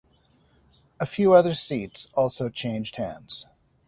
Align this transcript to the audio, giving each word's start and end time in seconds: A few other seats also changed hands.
A 0.99 1.05
few 1.05 1.33
other 1.33 1.53
seats 1.53 2.07
also 2.15 2.49
changed 2.49 2.95
hands. 2.95 3.45